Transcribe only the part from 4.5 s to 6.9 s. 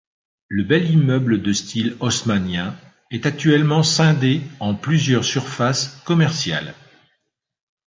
en plusieurs surfaces commerciales.